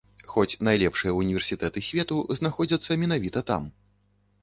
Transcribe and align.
Хоць 0.29 0.55
найлепшыя 0.67 1.13
ўніверсітэты 1.19 1.85
свету 1.91 2.19
знаходзяцца 2.43 3.01
менавіта 3.07 3.49
там. 3.55 3.73